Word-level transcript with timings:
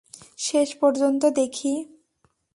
শেষ 0.37 0.69
পর্যন্ত 0.75 1.23
দেখি। 1.35 1.73